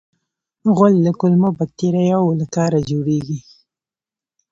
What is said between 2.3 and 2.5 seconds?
له